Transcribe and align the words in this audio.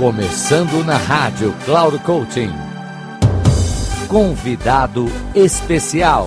Começando 0.00 0.82
na 0.82 0.96
rádio 0.96 1.54
Cloud 1.66 1.98
Coaching. 1.98 2.48
Convidado 4.08 5.04
especial 5.34 6.26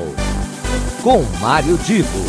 com 1.01 1.23
Mário 1.41 1.75
Divo. 1.79 2.19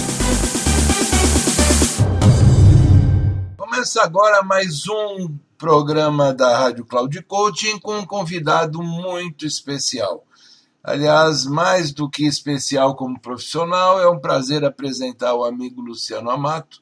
Começa 3.59 4.03
agora 4.03 4.43
mais 4.43 4.89
um 4.89 5.37
programa 5.59 6.33
da 6.33 6.57
Rádio 6.57 6.87
Cloud 6.87 7.23
Coaching 7.25 7.79
com 7.79 7.99
um 7.99 8.07
convidado 8.07 8.83
muito 8.83 9.45
especial. 9.45 10.25
Aliás, 10.83 11.45
mais 11.45 11.93
do 11.93 12.09
que 12.09 12.27
especial 12.27 12.97
como 12.97 13.21
profissional, 13.21 14.01
é 14.01 14.09
um 14.09 14.19
prazer 14.19 14.65
apresentar 14.65 15.35
o 15.35 15.45
amigo 15.45 15.83
Luciano 15.83 16.31
Amato, 16.31 16.81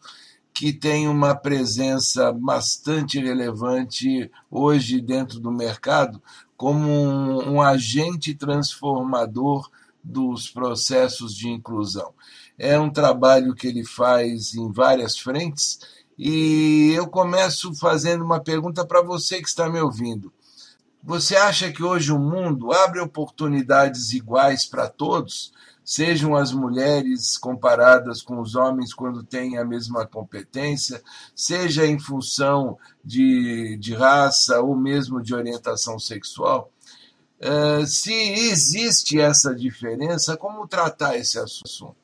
que 0.52 0.72
tem 0.72 1.08
uma 1.08 1.34
presença 1.34 2.30
bastante 2.32 3.18
relevante 3.18 4.30
hoje 4.50 5.00
dentro 5.00 5.40
do 5.40 5.50
mercado 5.50 6.22
como 6.56 6.88
um, 6.88 7.54
um 7.54 7.62
agente 7.62 8.34
transformador 8.34 9.68
dos 10.02 10.48
processos 10.48 11.34
de 11.34 11.48
inclusão. 11.48 12.12
É 12.58 12.78
um 12.78 12.90
trabalho 12.90 13.54
que 13.54 13.66
ele 13.66 13.84
faz 13.84 14.54
em 14.54 14.70
várias 14.70 15.18
frentes 15.18 15.80
e 16.18 16.92
eu 16.94 17.08
começo 17.08 17.74
fazendo 17.74 18.24
uma 18.24 18.38
pergunta 18.38 18.84
para 18.84 19.02
você 19.02 19.40
que 19.40 19.48
está 19.48 19.68
me 19.68 19.80
ouvindo. 19.80 20.32
Você 21.02 21.34
acha 21.36 21.72
que 21.72 21.82
hoje 21.82 22.12
o 22.12 22.18
mundo 22.18 22.72
abre 22.72 23.00
oportunidades 23.00 24.12
iguais 24.12 24.64
para 24.64 24.88
todos? 24.88 25.52
sejam 25.84 26.36
as 26.36 26.52
mulheres 26.52 27.36
comparadas 27.36 28.22
com 28.22 28.40
os 28.40 28.54
homens 28.54 28.94
quando 28.94 29.22
têm 29.22 29.58
a 29.58 29.64
mesma 29.64 30.06
competência, 30.06 31.02
seja 31.34 31.86
em 31.86 31.98
função 31.98 32.78
de, 33.04 33.76
de 33.78 33.94
raça 33.94 34.60
ou 34.60 34.76
mesmo 34.76 35.20
de 35.20 35.34
orientação 35.34 35.98
sexual. 35.98 36.70
Uh, 37.40 37.84
se 37.86 38.12
existe 38.12 39.20
essa 39.20 39.54
diferença, 39.54 40.36
como 40.36 40.68
tratar 40.68 41.16
esse 41.16 41.38
assunto? 41.38 41.96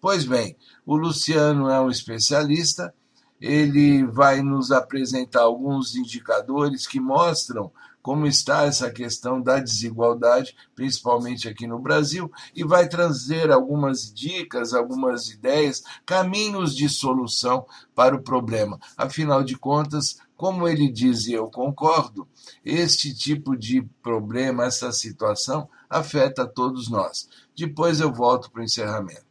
Pois 0.00 0.24
bem, 0.24 0.56
o 0.86 0.96
Luciano 0.96 1.68
é 1.68 1.80
um 1.80 1.90
especialista, 1.90 2.94
ele 3.40 4.06
vai 4.06 4.42
nos 4.42 4.70
apresentar 4.70 5.40
alguns 5.40 5.96
indicadores 5.96 6.86
que 6.86 7.00
mostram 7.00 7.72
como 8.04 8.26
está 8.26 8.66
essa 8.66 8.90
questão 8.90 9.40
da 9.40 9.58
desigualdade, 9.58 10.54
principalmente 10.74 11.48
aqui 11.48 11.66
no 11.66 11.78
Brasil, 11.78 12.30
e 12.54 12.62
vai 12.62 12.86
trazer 12.86 13.50
algumas 13.50 14.12
dicas, 14.12 14.74
algumas 14.74 15.30
ideias, 15.30 15.82
caminhos 16.04 16.76
de 16.76 16.86
solução 16.86 17.64
para 17.94 18.14
o 18.14 18.22
problema. 18.22 18.78
Afinal 18.94 19.42
de 19.42 19.56
contas, 19.56 20.18
como 20.36 20.68
ele 20.68 20.92
diz 20.92 21.26
e 21.26 21.32
eu 21.32 21.46
concordo, 21.46 22.28
este 22.62 23.14
tipo 23.14 23.56
de 23.56 23.80
problema, 24.02 24.66
essa 24.66 24.92
situação, 24.92 25.66
afeta 25.88 26.46
todos 26.46 26.90
nós. 26.90 27.26
Depois 27.56 28.00
eu 28.00 28.12
volto 28.12 28.50
para 28.50 28.60
o 28.60 28.64
encerramento. 28.64 29.24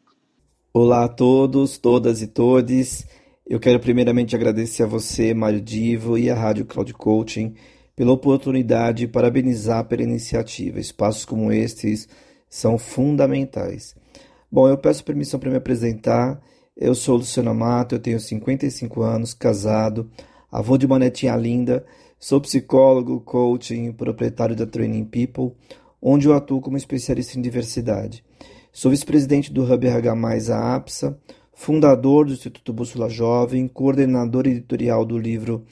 Olá 0.74 1.04
a 1.04 1.10
todos, 1.10 1.78
todas 1.78 2.24
e 2.24 2.28
todes. 2.28 3.06
Eu 3.46 3.60
quero 3.60 3.80
primeiramente 3.80 4.36
agradecer 4.36 4.82
a 4.82 4.88
você, 4.88 5.32
Mário 5.32 5.62
Divo, 5.62 6.18
e 6.18 6.28
a 6.28 6.34
Rádio 6.34 6.66
Cloud 6.66 6.92
Coaching 6.96 7.54
pela 7.96 8.12
oportunidade 8.12 9.04
e 9.04 9.08
parabenizar 9.08 9.86
pela 9.86 10.04
iniciativa. 10.04 10.80
Espaços 10.80 11.26
como 11.26 11.52
estes 11.52 12.08
são 12.50 12.78
fundamentais. 12.78 13.96
Bom, 14.52 14.68
eu 14.68 14.78
peço 14.78 15.04
permissão 15.04 15.40
para 15.40 15.50
me 15.50 15.58
apresentar. 15.58 16.42
Eu 16.76 16.96
sou 16.96 17.18
Luciano 17.18 17.52
Amato, 17.52 17.96
eu 17.96 18.00
tenho 18.00 18.20
55 18.20 19.02
anos, 19.02 19.34
casado, 19.34 20.10
avô 20.52 20.78
de 20.78 20.86
uma 20.86 20.98
netinha 20.98 21.36
linda, 21.36 21.86
sou 22.20 22.42
psicólogo, 22.42 23.22
coaching, 23.22 23.92
proprietário 23.92 24.56
da 24.56 24.66
Training 24.66 25.06
People, 25.06 25.56
onde 26.02 26.28
eu 26.28 26.34
atuo 26.34 26.62
como 26.62 26.78
especialista 26.78 27.38
em 27.38 27.42
diversidade. 27.42 28.24
Sou 28.72 28.90
vice-presidente 28.90 29.54
do 29.54 29.64
Hub 29.72 29.86
RH+, 29.86 30.12
a 30.52 30.76
APSA, 30.76 31.18
fundador 31.54 32.26
do 32.26 32.34
Instituto 32.34 32.74
Bússola 32.74 33.08
Jovem, 33.08 33.68
coordenador 33.68 34.48
editorial 34.48 35.06
do 35.06 35.18
livro 35.18 35.64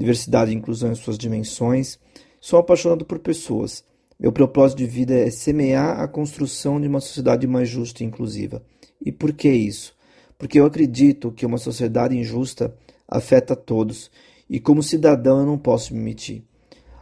diversidade 0.00 0.50
e 0.50 0.54
inclusão 0.54 0.90
em 0.90 0.94
suas 0.94 1.18
dimensões. 1.18 1.98
Sou 2.40 2.58
apaixonado 2.58 3.04
por 3.04 3.18
pessoas. 3.18 3.84
Meu 4.18 4.32
propósito 4.32 4.78
de 4.78 4.86
vida 4.86 5.14
é 5.14 5.30
semear 5.30 6.00
a 6.00 6.08
construção 6.08 6.80
de 6.80 6.88
uma 6.88 7.00
sociedade 7.00 7.46
mais 7.46 7.68
justa 7.68 8.02
e 8.02 8.06
inclusiva. 8.06 8.62
E 9.04 9.12
por 9.12 9.32
que 9.32 9.50
isso? 9.50 9.94
Porque 10.38 10.58
eu 10.58 10.64
acredito 10.64 11.30
que 11.30 11.44
uma 11.44 11.58
sociedade 11.58 12.16
injusta 12.16 12.74
afeta 13.06 13.54
todos 13.54 14.10
e 14.48 14.58
como 14.58 14.82
cidadão 14.82 15.40
eu 15.40 15.46
não 15.46 15.58
posso 15.58 15.94
me 15.94 16.00
omitir. 16.00 16.42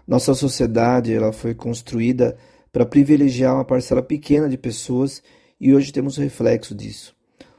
Nossa 0.06 0.34
sociedade 0.34 1.14
ela 1.14 1.32
foi 1.32 1.54
construída 1.54 2.36
para 2.72 2.84
privilegiar 2.84 3.54
uma 3.54 3.64
parcela 3.64 4.02
pequena 4.02 4.48
de 4.48 4.58
pessoas 4.58 5.22
e 5.60 5.72
hoje 5.72 5.92
temos 5.92 6.16
reflexo 6.16 6.74
disso. 6.74 7.14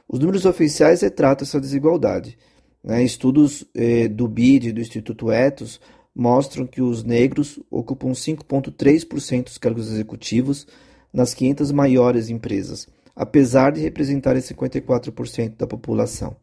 Os 0.06 0.18
números 0.18 0.44
oficiais 0.44 1.00
retratam 1.00 1.46
essa 1.46 1.60
desigualdade. 1.60 2.36
Né? 2.82 3.02
Estudos 3.02 3.64
eh, 3.74 4.08
do 4.08 4.26
BID 4.26 4.72
do 4.72 4.80
Instituto 4.80 5.30
Etos 5.30 5.80
mostram 6.14 6.66
que 6.66 6.82
os 6.82 7.04
negros 7.04 7.58
ocupam 7.70 8.10
5,3% 8.10 9.44
dos 9.44 9.58
cargos 9.58 9.90
executivos 9.90 10.66
nas 11.12 11.34
500 11.34 11.72
maiores 11.72 12.28
empresas, 12.28 12.88
apesar 13.14 13.72
de 13.72 13.80
representarem 13.80 14.42
54% 14.42 15.56
da 15.56 15.66
população. 15.66 16.36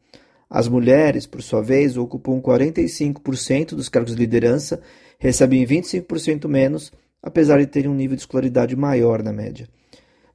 As 0.50 0.68
mulheres, 0.68 1.26
por 1.26 1.42
sua 1.42 1.62
vez, 1.62 1.98
ocupam 1.98 2.42
45% 2.42 3.76
dos 3.76 3.90
cargos 3.90 4.16
de 4.16 4.22
liderança, 4.22 4.82
recebem 5.20 5.66
25% 5.66 6.48
menos, 6.48 6.92
apesar 7.22 7.60
de 7.60 7.68
terem 7.68 7.90
um 7.90 7.96
nível 7.96 8.16
de 8.16 8.22
escolaridade 8.22 8.76
maior 8.76 9.22
na 9.22 9.34
média. 9.34 9.68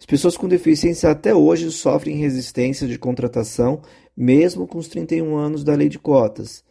As 0.03 0.07
pessoas 0.07 0.37
com 0.37 0.49
deficiência 0.49 1.09
até 1.09 1.33
hoje 1.33 1.71
sofrem 1.71 2.17
resistência 2.17 2.89
de 2.89 2.99
contratação 2.99 3.83
mesmo 4.17 4.67
com 4.67 4.77
os 4.79 4.89
31 4.89 5.37
anos 5.37 5.63
da 5.63 5.77
lei 5.77 5.89
de 5.89 5.97
cotas. 5.97 6.65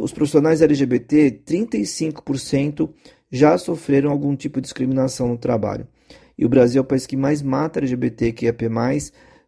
Os 0.00 0.12
profissionais 0.12 0.62
LGBT, 0.62 1.42
35% 1.44 2.90
já 3.28 3.58
sofreram 3.58 4.12
algum 4.12 4.36
tipo 4.36 4.60
de 4.60 4.66
discriminação 4.66 5.26
no 5.26 5.36
trabalho. 5.36 5.88
E 6.38 6.46
o 6.46 6.48
Brasil 6.48 6.78
é 6.78 6.82
o 6.82 6.86
país 6.86 7.06
que 7.06 7.16
mais 7.16 7.42
mata 7.42 7.80
LGBT 7.80 8.30
que 8.30 8.46
é 8.46 8.52
P+, 8.52 8.70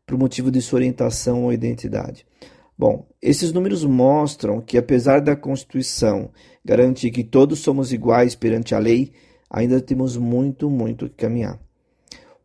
por 0.05 0.19
motivo 0.19 0.51
de 0.51 0.61
sua 0.61 0.79
orientação 0.79 1.45
ou 1.45 1.53
identidade. 1.53 2.27
Bom, 2.77 3.07
esses 3.23 3.53
números 3.53 3.85
mostram 3.85 4.61
que 4.61 4.77
apesar 4.77 5.21
da 5.21 5.37
Constituição 5.37 6.33
garantir 6.65 7.13
que 7.13 7.23
todos 7.23 7.61
somos 7.61 7.93
iguais 7.93 8.35
perante 8.35 8.75
a 8.75 8.81
lei, 8.81 9.13
ainda 9.49 9.81
temos 9.81 10.17
muito, 10.17 10.69
muito 10.69 11.09
que 11.09 11.15
caminhar. 11.15 11.70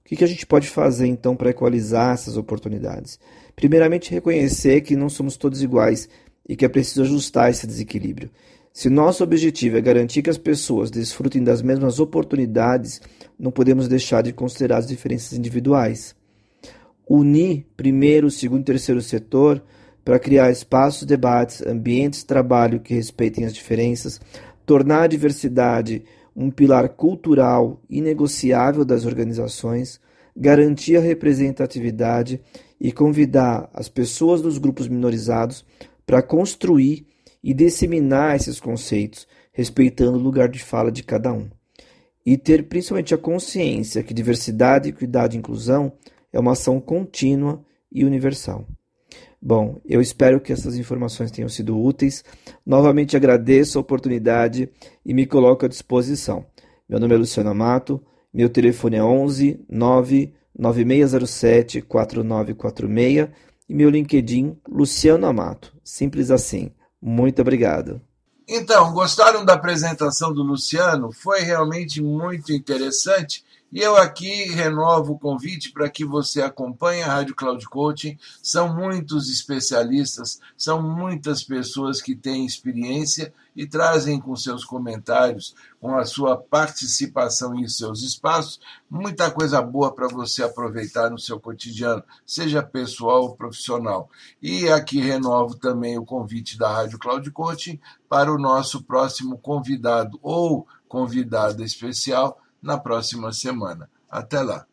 O 0.05 0.15
que 0.15 0.23
a 0.23 0.27
gente 0.27 0.45
pode 0.45 0.67
fazer 0.67 1.07
então 1.07 1.35
para 1.35 1.49
equalizar 1.49 2.13
essas 2.13 2.37
oportunidades? 2.37 3.19
Primeiramente, 3.55 4.11
reconhecer 4.11 4.81
que 4.81 4.95
não 4.95 5.09
somos 5.09 5.35
todos 5.35 5.63
iguais 5.63 6.07
e 6.47 6.55
que 6.55 6.63
é 6.63 6.69
preciso 6.69 7.01
ajustar 7.01 7.49
esse 7.49 7.65
desequilíbrio. 7.65 8.29
Se 8.71 8.87
nosso 8.87 9.23
objetivo 9.23 9.77
é 9.77 9.81
garantir 9.81 10.21
que 10.21 10.29
as 10.29 10.37
pessoas 10.37 10.91
desfrutem 10.91 11.43
das 11.43 11.63
mesmas 11.63 11.99
oportunidades, 11.99 13.01
não 13.39 13.49
podemos 13.49 13.87
deixar 13.87 14.21
de 14.21 14.31
considerar 14.31 14.77
as 14.77 14.85
diferenças 14.85 15.33
individuais. 15.33 16.15
Unir 17.09 17.65
primeiro, 17.75 18.29
segundo 18.29 18.61
e 18.61 18.65
terceiro 18.65 19.01
setor 19.01 19.63
para 20.03 20.19
criar 20.19 20.51
espaços 20.51 20.99
de 20.99 21.07
debates, 21.07 21.65
ambientes 21.65 22.19
de 22.19 22.25
trabalho 22.27 22.79
que 22.79 22.93
respeitem 22.93 23.43
as 23.43 23.53
diferenças, 23.53 24.21
tornar 24.67 25.01
a 25.01 25.07
diversidade 25.07 26.03
um 26.35 26.51
pilar 26.51 26.89
cultural 26.89 27.81
inegociável 27.89 28.83
das 28.83 29.05
organizações, 29.05 29.99
garantir 30.35 30.97
a 30.97 31.01
representatividade 31.01 32.41
e 32.79 32.91
convidar 32.91 33.69
as 33.73 33.87
pessoas 33.87 34.41
dos 34.41 34.57
grupos 34.57 34.87
minorizados 34.87 35.65
para 36.05 36.21
construir 36.21 37.07
e 37.41 37.53
disseminar 37.53 38.35
esses 38.35 38.59
conceitos, 38.59 39.27
respeitando 39.53 40.17
o 40.17 40.21
lugar 40.21 40.49
de 40.49 40.59
fala 40.59 40.91
de 40.91 41.03
cada 41.03 41.31
um. 41.31 41.49
E 42.25 42.37
ter 42.37 42.67
principalmente 42.67 43.13
a 43.13 43.17
consciência 43.17 44.03
que 44.03 44.13
diversidade, 44.13 44.89
equidade 44.89 45.35
e 45.35 45.39
inclusão 45.39 45.93
é 46.33 46.39
uma 46.39 46.51
ação 46.51 46.81
contínua 46.81 47.63
e 47.91 48.03
universal. 48.03 48.67
Bom, 49.47 49.79
eu 49.85 50.01
espero 50.01 50.41
que 50.41 50.51
essas 50.51 50.75
informações 50.75 51.29
tenham 51.29 51.47
sido 51.47 51.79
úteis. 51.79 52.23
Novamente 52.65 53.15
agradeço 53.15 53.77
a 53.77 53.81
oportunidade 53.81 54.67
e 55.05 55.13
me 55.13 55.27
coloco 55.27 55.63
à 55.63 55.67
disposição. 55.67 56.43
Meu 56.89 56.99
nome 56.99 57.13
é 57.13 57.17
Luciano 57.19 57.51
Amato, 57.51 58.03
meu 58.33 58.49
telefone 58.49 58.95
é 58.95 59.03
11 59.03 59.63
9 59.69 60.33
9607 60.57 61.83
4946 61.83 63.29
e 63.69 63.75
meu 63.75 63.91
LinkedIn 63.91 64.57
Luciano 64.67 65.27
Amato. 65.27 65.71
Simples 65.83 66.31
assim. 66.31 66.71
Muito 66.99 67.39
obrigado. 67.39 68.01
Então, 68.47 68.93
gostaram 68.93 69.45
da 69.45 69.53
apresentação 69.53 70.33
do 70.33 70.41
Luciano? 70.41 71.11
Foi 71.11 71.41
realmente 71.41 72.01
muito 72.01 72.51
interessante 72.51 73.43
E 73.75 73.81
eu 73.81 73.97
aqui 73.97 74.45
renovo 74.53 75.11
o 75.11 75.19
convite 75.19 75.69
para 75.73 75.89
que 75.89 76.05
você 76.05 76.41
acompanhe 76.41 77.03
a 77.03 77.07
Rádio 77.07 77.35
Cloud 77.35 77.67
Coaching. 77.67 78.17
São 78.41 78.73
muitos 78.73 79.29
especialistas, 79.29 80.39
são 80.55 80.81
muitas 80.81 81.43
pessoas 81.43 82.01
que 82.01 82.15
têm 82.15 82.45
experiência 82.45 83.33
e 83.53 83.67
trazem 83.67 84.17
com 84.17 84.33
seus 84.33 84.63
comentários, 84.63 85.53
com 85.81 85.93
a 85.93 86.05
sua 86.05 86.37
participação 86.37 87.53
em 87.53 87.67
seus 87.67 88.01
espaços, 88.01 88.61
muita 88.89 89.29
coisa 89.29 89.61
boa 89.61 89.93
para 89.93 90.07
você 90.07 90.41
aproveitar 90.41 91.09
no 91.09 91.19
seu 91.19 91.37
cotidiano, 91.37 92.01
seja 92.25 92.63
pessoal 92.63 93.23
ou 93.23 93.35
profissional. 93.35 94.09
E 94.41 94.69
aqui 94.69 95.01
renovo 95.01 95.53
também 95.57 95.99
o 95.99 96.05
convite 96.05 96.57
da 96.57 96.71
Rádio 96.71 96.97
Cloud 96.97 97.29
Coaching 97.29 97.77
para 98.07 98.33
o 98.33 98.39
nosso 98.39 98.81
próximo 98.83 99.37
convidado 99.37 100.17
ou 100.23 100.65
convidada 100.87 101.61
especial 101.61 102.39
na 102.65 102.79
próxima 102.79 103.31
semana. 103.31 103.87
Até 104.09 104.41
lá. 104.41 104.65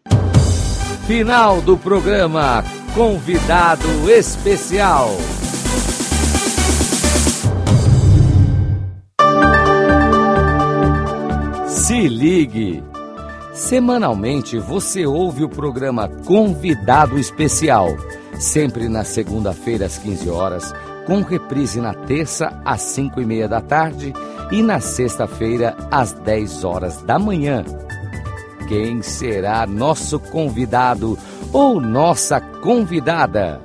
Final 1.06 1.60
do 1.60 1.76
programa 1.76 2.64
Convidado 2.94 4.10
Especial. 4.10 5.10
Se 11.68 12.08
ligue! 12.08 12.82
Semanalmente 13.52 14.58
você 14.58 15.04
ouve 15.04 15.44
o 15.44 15.48
programa 15.48 16.08
Convidado 16.08 17.18
Especial, 17.18 17.88
sempre 18.38 18.88
na 18.88 19.04
segunda-feira 19.04 19.84
às 19.84 19.98
15 19.98 20.30
horas, 20.30 20.74
com 21.06 21.20
reprise 21.20 21.78
na 21.78 21.92
terça 21.92 22.58
às 22.64 22.80
5 22.80 23.20
e 23.20 23.26
meia 23.26 23.46
da 23.46 23.60
tarde 23.60 24.14
e 24.50 24.62
na 24.62 24.80
sexta-feira 24.80 25.76
às 25.90 26.12
10 26.12 26.64
horas 26.64 27.02
da 27.02 27.18
manhã. 27.18 27.64
Quem 28.68 29.02
será 29.02 29.66
nosso 29.66 30.18
convidado 30.18 31.18
ou 31.52 31.78
nossa 31.80 32.40
convidada? 32.40 33.60